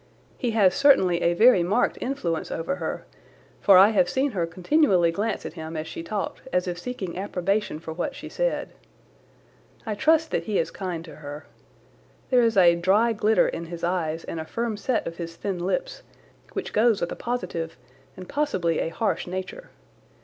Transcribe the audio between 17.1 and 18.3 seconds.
a positive and